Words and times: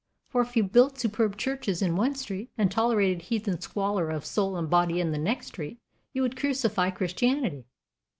For 0.29 0.41
if 0.41 0.57
you 0.57 0.63
built 0.63 0.97
superb 0.97 1.37
churches 1.37 1.79
in 1.79 1.95
one 1.95 2.15
street, 2.15 2.49
and 2.57 2.71
tolerated 2.71 3.21
heathen 3.21 3.61
squalor 3.61 4.09
of 4.09 4.25
soul 4.25 4.57
and 4.57 4.67
body 4.67 4.99
in 4.99 5.11
the 5.11 5.19
next 5.19 5.45
street, 5.49 5.77
you 6.11 6.23
would 6.23 6.35
crucify 6.35 6.89
Christianity. 6.89 7.65